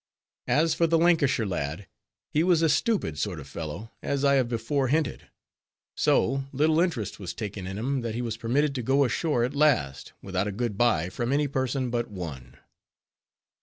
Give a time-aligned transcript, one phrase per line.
[0.47, 1.87] As for the Lancashire lad,
[2.31, 5.27] he was a stupid sort of fellow, as I have before hinted.
[5.95, 9.53] So, little interest was taken in him, that he was permitted to go ashore at
[9.53, 12.57] last, without a good by from any person but one.